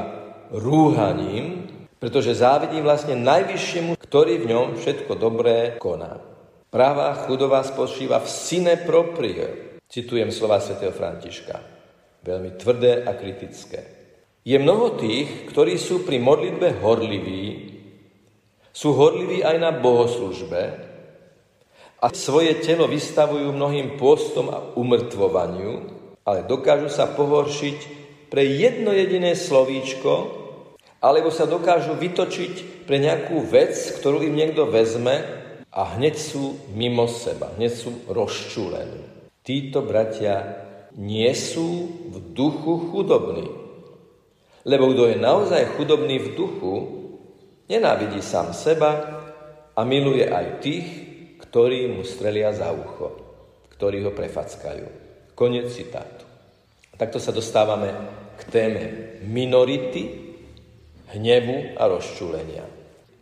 rúhaním, 0.56 1.68
pretože 2.00 2.32
závidí 2.32 2.80
vlastne 2.80 3.18
najvyššiemu, 3.18 3.99
ktorý 4.00 4.40
v 4.40 4.49
ňom 4.49 4.66
všetko 4.80 5.12
dobré 5.21 5.76
koná. 5.76 6.32
Pravá 6.73 7.29
chudová 7.29 7.61
spočíva 7.69 8.17
v 8.25 8.33
sine 8.33 8.81
proprie. 8.81 9.76
Citujem 9.93 10.33
slova 10.33 10.57
svätého 10.57 10.88
Františka. 10.88 11.61
Veľmi 12.25 12.57
tvrdé 12.57 13.05
a 13.05 13.12
kritické. 13.12 13.85
Je 14.41 14.57
mnoho 14.57 14.97
tých, 14.97 15.52
ktorí 15.52 15.76
sú 15.76 16.00
pri 16.00 16.17
modlitbe 16.17 16.81
horliví, 16.81 17.76
sú 18.73 18.97
horliví 18.97 19.45
aj 19.45 19.57
na 19.61 19.69
bohoslužbe 19.69 20.62
a 22.00 22.07
svoje 22.17 22.57
telo 22.64 22.88
vystavujú 22.88 23.52
mnohým 23.52 24.00
pôstom 24.00 24.49
a 24.49 24.64
umrtvovaniu, 24.73 25.73
ale 26.25 26.49
dokážu 26.49 26.88
sa 26.88 27.05
pohoršiť 27.05 27.79
pre 28.33 28.49
jedno 28.49 28.97
jediné 28.97 29.37
slovíčko, 29.37 30.41
alebo 31.05 31.29
sa 31.29 31.45
dokážu 31.45 31.93
vytočiť 32.00 32.88
pre 32.88 32.97
nejakú 32.97 33.45
vec, 33.45 33.76
ktorú 34.00 34.25
im 34.25 34.33
niekto 34.33 34.64
vezme 34.73 35.42
a 35.73 35.97
hneď 35.97 36.14
sú 36.21 36.61
mimo 36.76 37.09
seba, 37.09 37.57
hneď 37.57 37.73
sú 37.73 37.91
rozčúlení. 38.12 39.09
Títo 39.41 39.81
bratia 39.83 40.69
nie 41.00 41.33
sú 41.33 41.88
v 42.12 42.17
duchu 42.37 42.93
chudobní. 42.93 43.49
Lebo 44.62 44.93
kto 44.93 45.11
je 45.11 45.17
naozaj 45.19 45.75
chudobný 45.75 46.21
v 46.21 46.28
duchu, 46.37 46.75
nenávidí 47.67 48.21
sám 48.23 48.52
seba 48.52 48.91
a 49.73 49.80
miluje 49.82 50.28
aj 50.28 50.47
tých, 50.63 50.87
ktorí 51.41 51.91
mu 51.91 52.04
strelia 52.04 52.52
za 52.52 52.71
ucho, 52.71 53.17
ktorí 53.75 54.04
ho 54.04 54.13
prefackajú. 54.13 54.87
Konec 55.32 55.73
citátu. 55.73 56.28
Takto 56.95 57.19
sa 57.19 57.32
dostávame 57.35 57.91
k 58.39 58.41
téme 58.52 58.82
minority, 59.26 60.32
hnevu 61.17 61.75
a 61.80 61.89
rozčúlenia. 61.89 62.65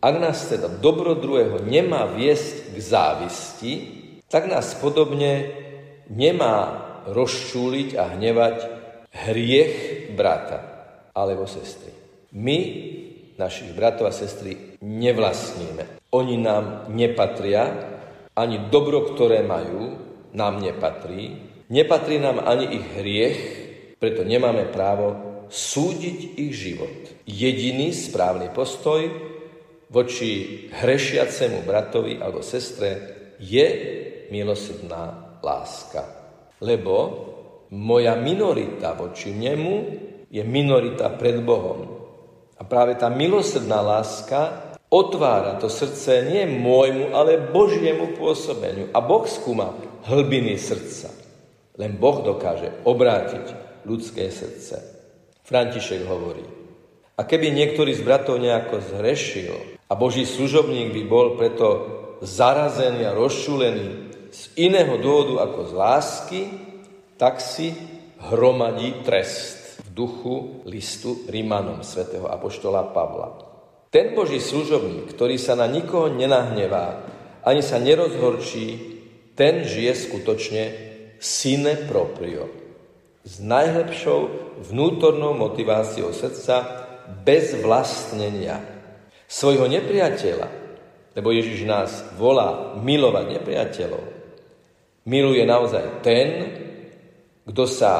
Ak 0.01 0.17
nás 0.17 0.49
teda 0.49 0.65
dobro 0.81 1.13
druhého 1.13 1.61
nemá 1.61 2.09
viesť 2.09 2.73
k 2.73 2.77
závisti, 2.81 3.73
tak 4.25 4.49
nás 4.49 4.73
podobne 4.81 5.53
nemá 6.09 6.81
rozčúliť 7.05 7.89
a 8.01 8.17
hnevať 8.17 8.57
hriech 9.29 9.75
brata 10.17 10.57
alebo 11.13 11.45
sestry. 11.45 11.93
My 12.33 12.57
našich 13.37 13.77
bratov 13.77 14.09
a 14.09 14.13
sestry 14.13 14.81
nevlastníme. 14.81 16.09
Oni 16.17 16.35
nám 16.41 16.89
nepatria, 16.89 17.69
ani 18.33 18.73
dobro, 18.73 19.05
ktoré 19.13 19.45
majú, 19.45 20.01
nám 20.33 20.65
nepatrí. 20.65 21.53
Nepatrí 21.69 22.17
nám 22.17 22.41
ani 22.41 22.73
ich 22.73 22.85
hriech, 22.97 23.39
preto 24.01 24.25
nemáme 24.25 24.65
právo 24.73 25.13
súdiť 25.45 26.41
ich 26.41 26.51
život. 26.57 26.93
Jediný 27.29 27.93
správny 27.93 28.49
postoj 28.49 29.31
voči 29.91 30.65
hrešiacemu 30.71 31.67
bratovi 31.67 32.17
alebo 32.23 32.39
sestre 32.39 32.89
je 33.43 33.67
milosrdná 34.31 35.35
láska. 35.43 36.07
Lebo 36.63 36.95
moja 37.75 38.15
minorita 38.15 38.95
voči 38.95 39.35
nemu 39.35 39.75
je 40.31 40.43
minorita 40.47 41.11
pred 41.19 41.43
Bohom. 41.43 41.99
A 42.55 42.63
práve 42.63 42.95
tá 42.95 43.11
milosrdná 43.11 43.83
láska 43.83 44.71
otvára 44.87 45.59
to 45.59 45.67
srdce 45.67 46.23
nie 46.23 46.47
môjmu, 46.47 47.11
ale 47.11 47.51
Božiemu 47.51 48.15
pôsobeniu. 48.15 48.87
A 48.95 49.03
Boh 49.03 49.27
skúma 49.27 49.75
hlbiny 50.07 50.55
srdca. 50.55 51.11
Len 51.75 51.99
Boh 51.99 52.23
dokáže 52.23 52.85
obrátiť 52.87 53.45
ľudské 53.83 54.29
srdce. 54.29 54.77
František 55.41 56.05
hovorí, 56.05 56.45
a 57.17 57.27
keby 57.27 57.51
niektorý 57.51 57.91
z 57.97 58.01
bratov 58.01 58.39
nejako 58.39 58.81
zhrešil 58.81 59.80
a 59.91 59.93
Boží 59.99 60.23
služobník 60.23 60.95
by 60.95 61.03
bol 61.03 61.35
preto 61.35 61.67
zarazený 62.23 63.03
a 63.03 63.11
rozšúlený 63.11 63.87
z 64.31 64.41
iného 64.55 64.95
dôvodu 65.03 65.43
ako 65.51 65.59
z 65.67 65.73
lásky, 65.75 66.41
tak 67.19 67.43
si 67.43 67.75
hromadí 68.31 69.03
trest 69.03 69.83
v 69.83 69.87
duchu 69.91 70.63
listu 70.63 71.27
Rímanom 71.27 71.83
svätého 71.83 72.23
Apoštola 72.31 72.87
Pavla. 72.95 73.35
Ten 73.91 74.15
Boží 74.15 74.39
služobník, 74.39 75.11
ktorý 75.11 75.35
sa 75.35 75.59
na 75.59 75.67
nikoho 75.67 76.07
nenahnevá, 76.07 77.03
ani 77.43 77.59
sa 77.59 77.75
nerozhorčí, 77.75 78.95
ten 79.35 79.67
žije 79.67 79.91
skutočne 80.07 80.63
sine 81.19 81.75
proprio. 81.91 82.47
S 83.27 83.43
najlepšou 83.43 84.19
vnútornou 84.71 85.35
motiváciou 85.35 86.15
srdca 86.15 86.87
bez 87.27 87.59
vlastnenia 87.59 88.80
svojho 89.31 89.71
nepriateľa, 89.71 90.47
lebo 91.15 91.31
Ježiš 91.31 91.63
nás 91.63 92.03
volá 92.19 92.75
milovať 92.75 93.25
nepriateľov, 93.39 94.03
miluje 95.07 95.47
naozaj 95.47 96.03
ten, 96.03 96.27
kto 97.47 97.63
sa 97.63 97.93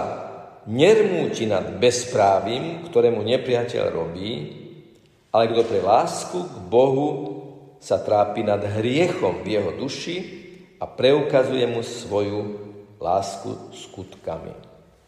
nermúti 0.68 1.48
nad 1.48 1.80
bezprávim, 1.80 2.84
ktorému 2.84 3.24
nepriateľ 3.24 3.84
robí, 3.90 4.32
ale 5.32 5.48
kto 5.56 5.62
pre 5.64 5.80
lásku 5.80 6.38
k 6.38 6.56
Bohu 6.68 7.10
sa 7.80 8.04
trápi 8.04 8.44
nad 8.46 8.62
hriechom 8.62 9.42
v 9.42 9.58
jeho 9.58 9.72
duši 9.74 10.18
a 10.78 10.86
preukazuje 10.86 11.66
mu 11.66 11.82
svoju 11.82 12.40
lásku 13.02 13.74
skutkami. 13.74 14.54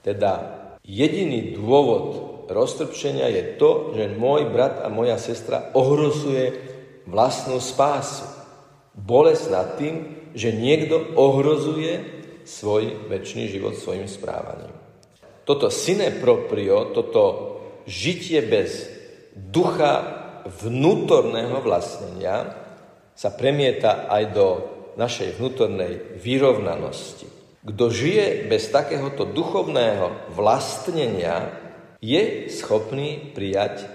Teda 0.01 0.65
jediný 0.81 1.53
dôvod 1.53 2.33
roztrpčenia 2.49 3.27
je 3.29 3.43
to, 3.60 3.93
že 3.95 4.17
môj 4.17 4.49
brat 4.49 4.82
a 4.84 4.88
moja 4.89 5.19
sestra 5.19 5.71
ohrozuje 5.75 6.56
vlastnú 7.08 7.60
spásu. 7.60 8.27
Bolesť 8.93 9.45
nad 9.49 9.67
tým, 9.75 9.95
že 10.34 10.53
niekto 10.53 11.17
ohrozuje 11.17 12.23
svoj 12.43 13.10
väčší 13.10 13.49
život 13.49 13.77
svojim 13.79 14.06
správaním. 14.06 14.73
Toto 15.43 15.67
sine 15.67 16.12
proprio, 16.23 16.95
toto 16.95 17.23
žitie 17.84 18.39
bez 18.43 18.88
ducha 19.36 20.23
vnútorného 20.47 21.60
vlastnenia 21.63 22.56
sa 23.15 23.29
premieta 23.32 24.08
aj 24.08 24.23
do 24.32 24.47
našej 24.95 25.39
vnútornej 25.39 26.19
vyrovnanosti. 26.19 27.27
Kto 27.63 27.86
žije 27.88 28.51
bez 28.51 28.67
takéhoto 28.69 29.23
duchovného 29.23 30.36
vlastnenia, 30.36 31.62
je 32.03 32.51
schopný 32.51 33.31
prijať 33.31 33.87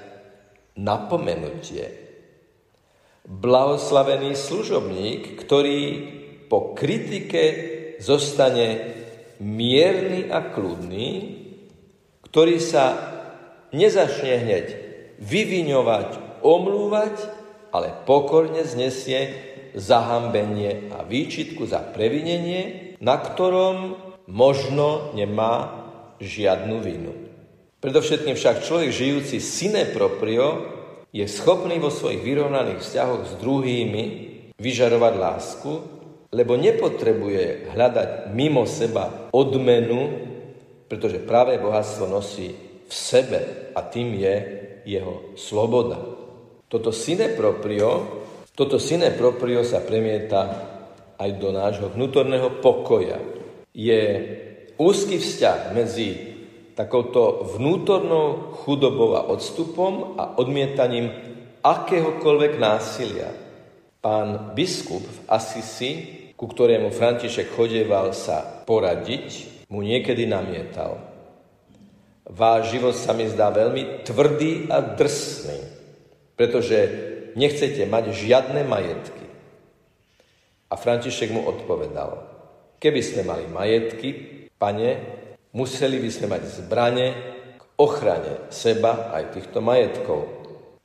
napomenutie. 0.80 1.92
Blahoslavený 3.28 4.32
služobník, 4.32 5.36
ktorý 5.36 5.80
po 6.48 6.72
kritike 6.72 7.44
zostane 8.00 8.96
mierny 9.36 10.32
a 10.32 10.40
kľudný, 10.40 11.36
ktorý 12.24 12.56
sa 12.56 12.96
nezačne 13.76 14.40
hneď 14.40 14.66
vyviňovať, 15.20 16.40
omlúvať, 16.40 17.16
ale 17.68 17.92
pokorne 18.08 18.64
znesie 18.64 19.36
zahambenie 19.76 20.88
a 20.96 21.04
výčitku 21.04 21.68
za 21.68 21.84
previnenie, 21.84 22.96
na 23.04 23.20
ktorom 23.20 24.00
možno 24.24 25.12
nemá 25.12 25.84
žiadnu 26.24 26.80
vinu. 26.80 27.27
Predovšetkým 27.78 28.34
však 28.34 28.66
človek 28.66 28.90
žijúci 28.90 29.38
sine 29.38 29.86
proprio 29.94 30.66
je 31.14 31.22
schopný 31.30 31.78
vo 31.78 31.94
svojich 31.94 32.26
vyrovnaných 32.26 32.82
vzťahoch 32.82 33.22
s 33.22 33.32
druhými 33.38 34.04
vyžarovať 34.58 35.14
lásku, 35.14 35.72
lebo 36.34 36.58
nepotrebuje 36.58 37.70
hľadať 37.70 38.34
mimo 38.34 38.66
seba 38.66 39.30
odmenu, 39.30 40.10
pretože 40.90 41.22
práve 41.22 41.54
bohatstvo 41.62 42.10
nosí 42.10 42.50
v 42.82 42.92
sebe 42.92 43.70
a 43.70 43.80
tým 43.86 44.10
je 44.18 44.34
jeho 44.82 45.38
sloboda. 45.38 46.02
Toto 46.66 46.90
sine 46.90 47.30
proprio, 47.32 48.24
toto 48.58 48.82
sine 48.82 49.14
proprio 49.14 49.62
sa 49.62 49.80
premieta 49.86 50.42
aj 51.14 51.30
do 51.38 51.54
nášho 51.54 51.94
vnútorného 51.94 52.58
pokoja. 52.58 53.22
Je 53.70 54.02
úzky 54.74 55.22
vzťah 55.22 55.78
medzi 55.78 56.27
takouto 56.78 57.42
vnútornou 57.58 58.54
chudobou 58.62 59.18
a 59.18 59.26
odstupom 59.26 60.14
a 60.14 60.38
odmietaním 60.38 61.10
akéhokoľvek 61.58 62.52
násilia. 62.54 63.34
Pán 63.98 64.54
biskup 64.54 65.02
v 65.02 65.18
Asisi, 65.26 65.90
ku 66.38 66.46
ktorému 66.46 66.94
František 66.94 67.50
chodieval 67.50 68.14
sa 68.14 68.62
poradiť, 68.62 69.58
mu 69.74 69.82
niekedy 69.82 70.30
namietal. 70.30 71.02
Váš 72.30 72.70
život 72.70 72.94
sa 72.94 73.10
mi 73.10 73.26
zdá 73.26 73.50
veľmi 73.50 74.06
tvrdý 74.06 74.70
a 74.70 74.78
drsný, 74.78 75.58
pretože 76.38 76.78
nechcete 77.34 77.90
mať 77.90 78.14
žiadne 78.14 78.62
majetky. 78.62 79.26
A 80.70 80.78
František 80.78 81.34
mu 81.34 81.42
odpovedal, 81.42 82.22
keby 82.78 83.00
sme 83.02 83.26
mali 83.26 83.50
majetky, 83.50 84.46
pane, 84.62 85.17
Museli 85.56 85.96
by 85.96 86.10
sme 86.12 86.26
mať 86.28 86.42
zbrane 86.60 87.06
k 87.56 87.62
ochrane 87.80 88.52
seba 88.52 89.12
aj 89.16 89.32
týchto 89.32 89.64
majetkov. 89.64 90.28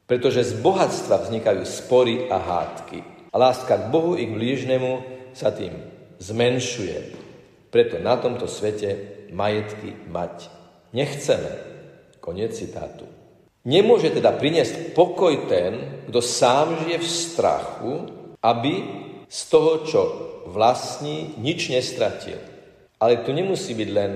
Pretože 0.08 0.43
z 0.43 0.54
bohatstva 0.63 1.23
vznikajú 1.23 1.63
spory 1.67 2.32
a 2.32 2.39
hádky. 2.39 3.30
A 3.34 3.36
láska 3.36 3.76
k 3.76 3.89
Bohu 3.91 4.15
i 4.15 4.30
k 4.30 4.36
blížnemu 4.36 5.04
sa 5.36 5.52
tým 5.52 5.73
zmenšuje. 6.23 6.97
Preto 7.73 7.97
na 7.99 8.15
tomto 8.15 8.45
svete 8.45 9.23
majetky 9.34 9.97
mať 10.08 10.47
nechceme. 10.93 11.52
Koniec 12.23 12.56
citátu. 12.56 13.04
Nemôže 13.63 14.12
teda 14.12 14.36
priniesť 14.36 14.95
pokoj 14.95 15.47
ten, 15.47 16.04
kto 16.08 16.19
sám 16.19 16.84
žije 16.84 16.97
v 16.99 17.08
strachu, 17.08 17.93
aby 18.43 18.73
z 19.28 19.41
toho, 19.49 19.71
čo 19.88 20.02
vlastní, 20.52 21.36
nič 21.39 21.71
nestratil. 21.71 22.38
Ale 22.99 23.23
tu 23.23 23.32
nemusí 23.32 23.73
byť 23.73 23.89
len 23.91 24.12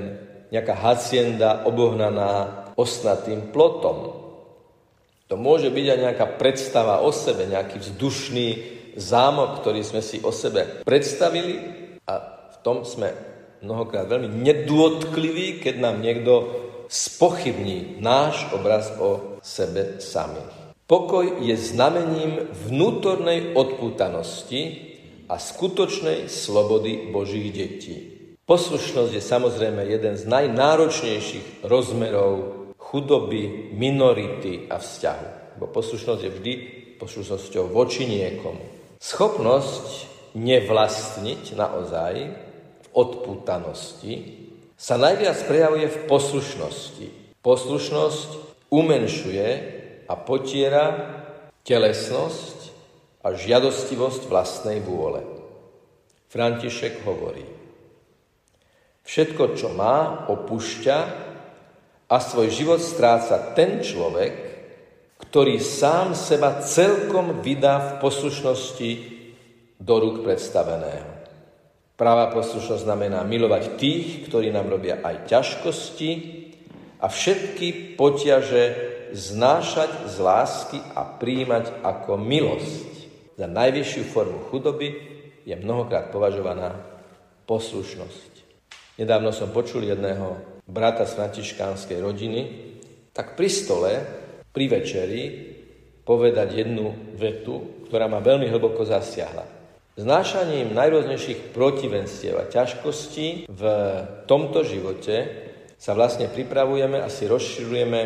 nejaká 0.52 0.76
hacienda 0.80 1.68
obohnaná 1.68 2.66
osnatým 2.80 3.52
plotom. 3.52 4.16
To 5.28 5.36
môže 5.36 5.68
byť 5.68 5.86
aj 5.92 6.00
nejaká 6.00 6.26
predstava 6.40 7.04
o 7.04 7.12
sebe, 7.12 7.52
nejaký 7.52 7.84
vzdušný 7.84 8.48
zámok, 8.96 9.60
ktorý 9.60 9.84
sme 9.84 10.00
si 10.00 10.24
o 10.24 10.32
sebe 10.32 10.88
predstavili 10.88 11.60
a 12.08 12.14
v 12.56 12.58
tom 12.64 12.88
sme 12.88 13.12
mnohokrát 13.60 14.08
veľmi 14.08 14.32
nedôtkliví, 14.32 15.60
keď 15.60 15.76
nám 15.84 16.00
niekto 16.00 16.34
spochybní 16.88 18.00
náš 18.00 18.48
obraz 18.56 18.96
o 18.96 19.40
sebe 19.44 20.00
sami. 20.00 20.40
Pokoj 20.88 21.44
je 21.44 21.52
znamením 21.60 22.48
vnútornej 22.64 23.52
odpútanosti 23.52 24.88
a 25.28 25.36
skutočnej 25.36 26.32
slobody 26.32 27.12
Božích 27.12 27.52
detí. 27.52 28.17
Poslušnosť 28.48 29.12
je 29.12 29.20
samozrejme 29.20 29.84
jeden 29.92 30.16
z 30.16 30.24
najnáročnejších 30.24 31.68
rozmerov 31.68 32.56
chudoby, 32.80 33.76
minority 33.76 34.72
a 34.72 34.80
vzťahu. 34.80 35.60
Bo 35.60 35.68
poslušnosť 35.68 36.22
je 36.24 36.32
vždy 36.32 36.54
poslušnosťou 36.96 37.68
voči 37.68 38.08
niekomu. 38.08 38.64
Schopnosť 39.04 40.08
nevlastniť 40.40 41.60
naozaj 41.60 42.14
v 42.80 42.88
odputanosti 42.96 44.16
sa 44.80 44.96
najviac 44.96 45.36
prejavuje 45.44 45.92
v 45.92 45.98
poslušnosti. 46.08 47.08
Poslušnosť 47.44 48.30
umenšuje 48.72 49.48
a 50.08 50.14
potiera 50.16 50.86
telesnosť 51.68 52.72
a 53.28 53.36
žiadostivosť 53.36 54.24
vlastnej 54.32 54.80
vôle. 54.80 55.20
František 56.32 57.04
hovorí, 57.04 57.57
Všetko, 59.08 59.56
čo 59.56 59.72
má, 59.72 60.28
opúšťa 60.28 60.98
a 62.12 62.16
svoj 62.20 62.52
život 62.52 62.84
stráca 62.84 63.56
ten 63.56 63.80
človek, 63.80 64.36
ktorý 65.16 65.64
sám 65.64 66.12
seba 66.12 66.60
celkom 66.60 67.40
vydá 67.40 67.80
v 67.80 67.92
poslušnosti 68.04 68.92
do 69.80 69.96
rúk 70.04 70.28
predstaveného. 70.28 71.08
Práva 71.98 72.30
poslušnosť 72.36 72.84
znamená 72.84 73.24
milovať 73.24 73.80
tých, 73.80 74.28
ktorí 74.28 74.52
nám 74.54 74.70
robia 74.70 75.02
aj 75.02 75.26
ťažkosti 75.32 76.12
a 77.02 77.10
všetky 77.10 77.98
poťaže 77.98 78.64
znášať 79.16 80.06
z 80.06 80.16
lásky 80.20 80.80
a 80.94 81.08
príjmať 81.18 81.82
ako 81.82 82.20
milosť. 82.20 82.92
Za 83.40 83.48
najvyššiu 83.50 84.04
formu 84.14 84.46
chudoby 84.52 84.94
je 85.48 85.56
mnohokrát 85.58 86.14
považovaná 86.14 86.76
poslušnosť. 87.50 88.37
Nedávno 88.98 89.30
som 89.30 89.54
počul 89.54 89.86
jedného 89.86 90.42
brata 90.66 91.06
z 91.06 91.22
františkánskej 91.22 92.02
rodiny, 92.02 92.42
tak 93.14 93.38
pri 93.38 93.50
stole, 93.50 93.92
pri 94.50 94.66
večeri, 94.66 95.22
povedať 96.02 96.66
jednu 96.66 97.14
vetu, 97.14 97.86
ktorá 97.86 98.10
ma 98.10 98.18
veľmi 98.18 98.50
hlboko 98.50 98.82
zasiahla. 98.90 99.46
Znášaním 99.98 100.78
najrôznejších 100.78 101.54
protivenstiev 101.54 102.38
a 102.38 102.50
ťažkostí 102.50 103.50
v 103.50 103.64
tomto 104.30 104.62
živote 104.66 105.46
sa 105.78 105.94
vlastne 105.94 106.30
pripravujeme 106.30 107.02
a 107.02 107.10
si 107.10 107.30
rozširujeme 107.30 108.02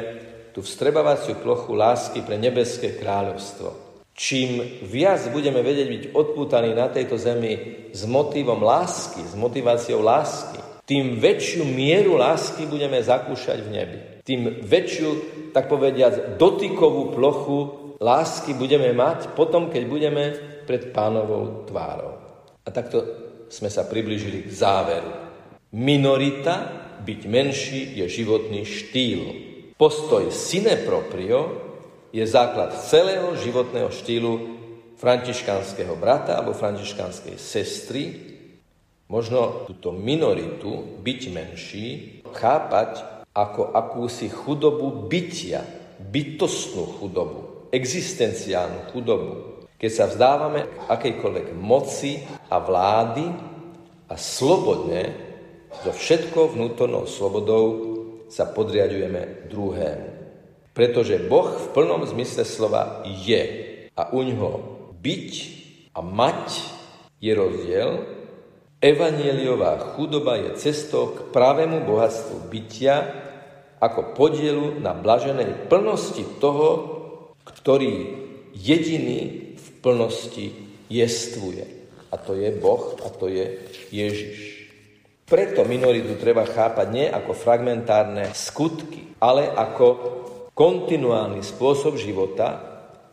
tú 0.52 0.60
vstrebavaciu 0.64 1.40
plochu 1.40 1.72
lásky 1.72 2.24
pre 2.24 2.36
nebeské 2.36 3.00
kráľovstvo. 3.00 3.92
Čím 4.12 4.84
viac 4.84 5.24
budeme 5.32 5.64
vedieť 5.64 5.88
byť 5.88 6.04
odpútaní 6.12 6.76
na 6.76 6.92
tejto 6.92 7.16
zemi 7.16 7.88
s 7.96 8.04
motivom 8.04 8.60
lásky, 8.60 9.24
s 9.24 9.36
motiváciou 9.40 10.04
lásky, 10.04 10.71
tým 10.86 11.22
väčšiu 11.22 11.64
mieru 11.64 12.18
lásky 12.18 12.66
budeme 12.66 12.98
zakúšať 13.00 13.58
v 13.64 13.70
nebi. 13.70 14.00
Tým 14.22 14.62
väčšiu, 14.66 15.10
tak 15.56 15.70
povediať, 15.72 16.38
dotykovú 16.38 17.16
plochu 17.16 17.58
lásky 18.02 18.58
budeme 18.58 18.90
mať 18.94 19.34
potom, 19.38 19.70
keď 19.70 19.84
budeme 19.86 20.24
pred 20.66 20.90
pánovou 20.94 21.66
tvárou. 21.70 22.18
A 22.66 22.70
takto 22.70 23.02
sme 23.50 23.70
sa 23.70 23.86
približili 23.86 24.46
k 24.46 24.50
záveru. 24.54 25.12
Minorita, 25.74 26.82
byť 27.02 27.22
menší, 27.26 27.82
je 27.98 28.06
životný 28.06 28.62
štýl. 28.62 29.22
Postoj 29.76 30.30
sine 30.30 30.78
proprio 30.86 31.58
je 32.14 32.22
základ 32.28 32.76
celého 32.78 33.34
životného 33.40 33.90
štýlu 33.90 34.34
františkánskeho 35.02 35.98
brata 35.98 36.38
alebo 36.38 36.54
františkánskej 36.54 37.36
sestry, 37.42 38.04
Možno 39.12 39.68
túto 39.68 39.92
minoritu, 39.92 41.04
byť 41.04 41.22
menší, 41.36 41.88
chápať 42.32 43.04
ako 43.36 43.76
akúsi 43.76 44.32
chudobu 44.32 45.12
bytia, 45.12 45.68
bytostnú 46.00 46.96
chudobu, 46.96 47.68
existenciálnu 47.76 48.88
chudobu. 48.96 49.68
Keď 49.76 49.92
sa 49.92 50.08
vzdávame 50.08 50.64
akejkoľvek 50.88 51.48
moci 51.60 52.24
a 52.48 52.56
vlády 52.64 53.28
a 54.08 54.16
slobodne, 54.16 55.12
so 55.84 55.92
všetkou 55.92 56.56
vnútornou 56.56 57.04
slobodou 57.04 57.64
sa 58.32 58.48
podriadujeme 58.48 59.52
druhému. 59.52 60.08
Pretože 60.72 61.20
Boh 61.28 61.52
v 61.52 61.68
plnom 61.76 62.08
zmysle 62.08 62.48
slova 62.48 63.04
je 63.04 63.44
a 63.92 64.16
u 64.16 64.24
ňoho 64.24 64.52
byť 65.04 65.32
a 65.92 66.00
mať 66.00 66.48
je 67.20 67.32
rozdiel, 67.36 68.21
Evanieliová 68.82 69.94
chudoba 69.94 70.42
je 70.42 70.58
cestou 70.58 71.14
k 71.14 71.30
pravému 71.30 71.86
bohatstvu 71.86 72.50
bytia 72.50 73.14
ako 73.78 74.18
podielu 74.18 74.82
na 74.82 74.98
blaženej 74.98 75.70
plnosti 75.70 76.26
toho, 76.42 76.70
ktorý 77.46 77.94
jediný 78.58 79.54
v 79.54 79.68
plnosti 79.86 80.50
jestvuje. 80.90 81.62
A 82.10 82.18
to 82.18 82.34
je 82.34 82.50
Boh 82.58 82.98
a 83.06 83.08
to 83.14 83.30
je 83.30 83.62
Ježiš. 83.94 84.66
Preto 85.30 85.62
minoritu 85.62 86.18
treba 86.18 86.50
chápať 86.50 86.88
nie 86.90 87.06
ako 87.06 87.38
fragmentárne 87.38 88.34
skutky, 88.34 89.14
ale 89.22 89.46
ako 89.46 89.88
kontinuálny 90.58 91.46
spôsob 91.46 92.02
života, 92.02 92.58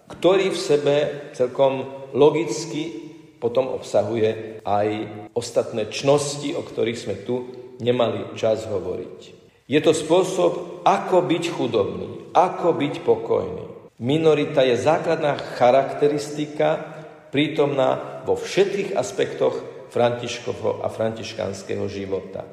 ktorý 0.08 0.48
v 0.48 0.58
sebe 0.58 0.96
celkom 1.36 2.08
logicky 2.16 3.07
potom 3.38 3.70
obsahuje 3.70 4.60
aj 4.66 4.88
ostatné 5.34 5.86
čnosti, 5.88 6.52
o 6.54 6.62
ktorých 6.62 6.98
sme 6.98 7.16
tu 7.22 7.48
nemali 7.78 8.34
čas 8.34 8.66
hovoriť. 8.66 9.38
Je 9.68 9.80
to 9.84 9.92
spôsob, 9.94 10.82
ako 10.82 11.22
byť 11.28 11.44
chudobný, 11.54 12.32
ako 12.34 12.74
byť 12.74 12.94
pokojný. 13.04 13.66
Minorita 13.98 14.62
je 14.62 14.78
základná 14.78 15.38
charakteristika 15.58 16.98
prítomná 17.28 18.22
vo 18.24 18.38
všetkých 18.38 18.94
aspektoch 18.96 19.54
Františkovho 19.88 20.84
a 20.84 20.88
františkánskeho 20.92 21.84
života. 21.88 22.44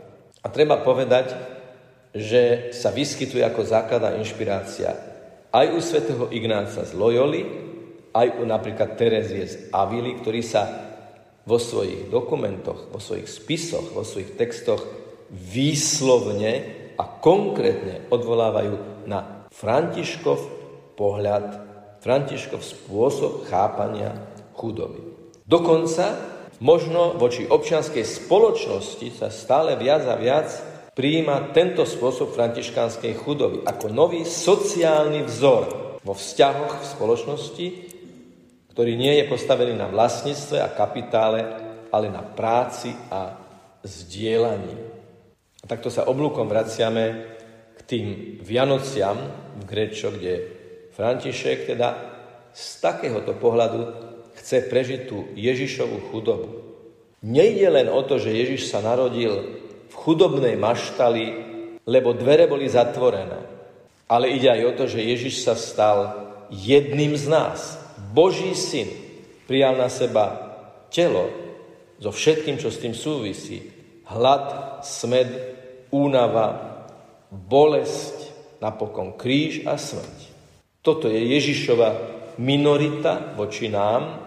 A 0.41 0.47
treba 0.47 0.79
povedať, 0.79 1.35
že 2.15 2.71
sa 2.71 2.95
vyskytuje 2.95 3.43
ako 3.43 3.67
základná 3.67 4.15
inšpirácia 4.15 4.95
aj 5.51 5.67
u 5.71 5.79
svätého 5.79 6.25
Ignáca 6.31 6.83
z 6.83 6.91
Loyoli, 6.95 7.43
aj 8.15 8.39
u 8.39 8.47
napríklad 8.47 8.95
Terezie 8.95 9.43
z 9.43 9.55
Avily, 9.75 10.15
ktorí 10.23 10.39
sa 10.39 10.63
vo 11.43 11.59
svojich 11.59 12.07
dokumentoch, 12.07 12.89
vo 12.89 12.97
svojich 12.97 13.27
spisoch, 13.27 13.91
vo 13.91 14.07
svojich 14.07 14.39
textoch 14.39 14.81
výslovne 15.29 16.51
a 16.95 17.03
konkrétne 17.03 18.07
odvolávajú 18.07 19.05
na 19.05 19.45
Františkov 19.51 20.39
pohľad, 20.95 21.61
Františkov 21.99 22.63
spôsob 22.63 23.51
chápania 23.51 24.15
chudoby. 24.55 25.01
Dokonca 25.43 26.15
možno 26.63 27.19
voči 27.19 27.45
občianskej 27.45 28.05
spoločnosti 28.07 29.07
sa 29.11 29.27
stále 29.29 29.75
viac 29.75 30.07
a 30.07 30.15
viac 30.15 30.49
prijíma 30.95 31.51
tento 31.51 31.83
spôsob 31.83 32.31
františkánskej 32.31 33.13
chudoby 33.19 33.67
ako 33.67 33.91
nový 33.91 34.23
sociálny 34.23 35.27
vzor 35.27 35.63
vo 36.05 36.13
vzťahoch 36.13 36.79
v 36.79 36.89
spoločnosti, 36.95 37.65
ktorý 38.75 38.99
nie 38.99 39.23
je 39.23 39.31
postavený 39.31 39.71
na 39.71 39.87
vlastníctve 39.87 40.59
a 40.59 40.67
kapitále, 40.67 41.47
ale 41.95 42.11
na 42.11 42.19
práci 42.19 42.91
a 43.07 43.39
zdieľaní. 43.87 44.75
A 45.63 45.65
takto 45.65 45.87
sa 45.87 46.03
oblúkom 46.11 46.43
vraciame 46.43 47.03
k 47.71 47.79
tým 47.87 48.05
Vianociam 48.43 49.15
v 49.55 49.63
Grečo, 49.63 50.11
kde 50.11 50.33
František 50.91 51.71
teda 51.71 51.89
z 52.51 52.65
takéhoto 52.83 53.31
pohľadu 53.39 53.79
chce 54.43 54.67
prežiť 54.67 55.01
tú 55.07 55.31
Ježišovú 55.39 56.11
chudobu. 56.11 56.75
Nejde 57.23 57.71
len 57.71 57.87
o 57.87 58.03
to, 58.03 58.19
že 58.19 58.35
Ježiš 58.35 58.75
sa 58.75 58.83
narodil 58.83 59.55
v 59.87 59.93
chudobnej 59.95 60.59
maštali, 60.59 61.25
lebo 61.87 62.11
dvere 62.11 62.43
boli 62.51 62.67
zatvorené. 62.67 63.39
Ale 64.11 64.35
ide 64.35 64.51
aj 64.51 64.61
o 64.67 64.75
to, 64.75 64.85
že 64.91 64.99
Ježiš 64.99 65.47
sa 65.47 65.55
stal 65.55 66.27
jedným 66.51 67.15
z 67.15 67.25
nás, 67.31 67.84
Boží 68.15 68.55
syn 68.55 68.87
prijal 69.43 69.75
na 69.75 69.91
seba 69.91 70.39
telo 70.87 71.27
so 71.99 72.15
všetkým, 72.15 72.55
čo 72.55 72.71
s 72.71 72.79
tým 72.79 72.95
súvisí. 72.95 73.59
Hlad, 74.07 74.79
smed, 74.87 75.27
únava, 75.91 76.79
bolesť, 77.27 78.31
napokon 78.63 79.19
kríž 79.19 79.67
a 79.67 79.75
smrť. 79.75 80.31
Toto 80.79 81.11
je 81.11 81.19
Ježišova 81.19 82.15
minorita 82.39 83.35
voči 83.35 83.67
nám, 83.67 84.23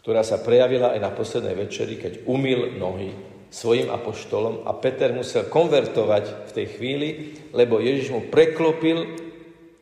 ktorá 0.00 0.24
sa 0.24 0.40
prejavila 0.40 0.96
aj 0.96 1.00
na 1.02 1.10
poslednej 1.12 1.52
večeri, 1.52 2.00
keď 2.00 2.24
umil 2.30 2.80
nohy 2.80 3.12
svojim 3.52 3.92
apoštolom 3.92 4.64
a 4.64 4.72
Peter 4.72 5.12
musel 5.12 5.50
konvertovať 5.50 6.48
v 6.48 6.54
tej 6.54 6.66
chvíli, 6.78 7.08
lebo 7.52 7.82
Ježiš 7.82 8.14
mu 8.14 8.20
preklopil 8.30 9.18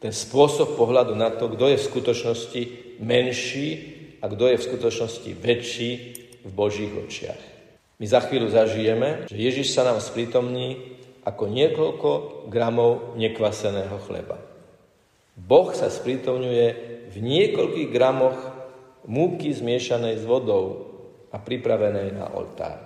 ten 0.00 0.12
spôsob 0.12 0.74
pohľadu 0.74 1.14
na 1.14 1.30
to, 1.32 1.48
kto 1.52 1.72
je 1.72 1.80
v 1.80 1.88
skutočnosti 1.88 2.62
menší 3.00 3.68
a 4.22 4.28
kto 4.28 4.50
je 4.50 4.60
v 4.60 4.66
skutočnosti 4.66 5.30
väčší 5.36 5.90
v 6.44 6.50
Božích 6.52 6.92
očiach. 6.92 7.42
My 7.98 8.06
za 8.10 8.20
chvíľu 8.20 8.50
zažijeme, 8.50 9.30
že 9.30 9.36
Ježiš 9.38 9.72
sa 9.72 9.86
nám 9.86 10.02
sprítomní 10.02 10.98
ako 11.24 11.48
niekoľko 11.48 12.10
gramov 12.52 13.16
nekvaseného 13.16 13.96
chleba. 14.04 14.36
Boh 15.34 15.72
sa 15.72 15.88
sprítomňuje 15.88 16.66
v 17.10 17.16
niekoľkých 17.16 17.88
gramoch 17.90 18.38
múky 19.08 19.50
zmiešanej 19.50 20.20
s 20.20 20.24
vodou 20.24 20.94
a 21.32 21.40
pripravenej 21.40 22.14
na 22.14 22.30
oltár. 22.36 22.78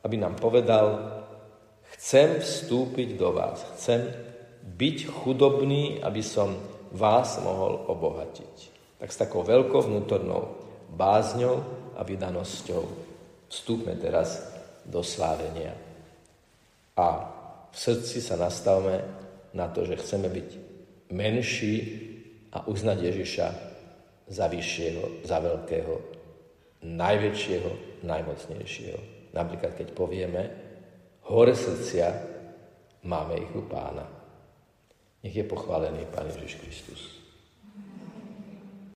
Aby 0.00 0.16
nám 0.16 0.40
povedal, 0.40 0.96
chcem 1.98 2.40
vstúpiť 2.40 3.20
do 3.20 3.36
vás, 3.36 3.60
chcem 3.76 4.06
byť 4.64 4.96
chudobný, 5.10 6.00
aby 6.00 6.24
som 6.24 6.56
vás 6.94 7.36
mohol 7.42 7.84
obohatiť. 7.90 8.69
Tak 9.00 9.08
s 9.08 9.20
takou 9.20 9.40
veľkou 9.40 9.80
vnútornou 9.88 10.60
bázňou 10.92 11.56
a 11.96 12.04
vydanosťou 12.04 12.82
vstúpme 13.48 13.96
teraz 13.96 14.44
do 14.84 15.00
slávenia. 15.00 15.72
A 16.96 17.06
v 17.70 17.76
srdci 17.76 18.20
sa 18.20 18.36
nastavme 18.36 19.00
na 19.56 19.72
to, 19.72 19.88
že 19.88 19.98
chceme 19.98 20.28
byť 20.28 20.48
menší 21.10 21.76
a 22.52 22.66
uznať 22.66 22.98
Ježiša 22.98 23.46
za 24.30 24.46
vyššieho, 24.46 25.26
za 25.26 25.38
veľkého, 25.42 25.94
najväčšieho, 26.86 27.70
najmocnejšieho. 28.06 29.00
Napríklad, 29.34 29.72
keď 29.78 29.88
povieme, 29.94 30.42
hore 31.30 31.54
srdcia 31.54 32.08
máme 33.06 33.38
ich 33.38 33.52
u 33.54 33.62
pána. 33.66 34.06
Nech 35.20 35.36
je 35.36 35.44
pochválený 35.44 36.08
Pán 36.08 36.32
Ježiš 36.32 36.56
Kristus. 36.64 37.19